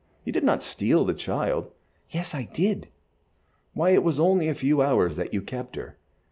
You 0.25 0.33
did 0.33 0.43
not 0.43 0.63
steal 0.63 1.05
the 1.05 1.13
child." 1.13 1.69
"Yes, 2.09 2.33
I 2.33 2.45
did." 2.51 2.87
"Why, 3.75 3.91
it 3.91 4.03
was 4.03 4.19
only 4.19 4.47
a 4.47 4.55
few 4.55 4.81
hours 4.81 5.15
that 5.15 5.31
you 5.31 5.43
kept 5.43 5.75
her." 5.75 5.95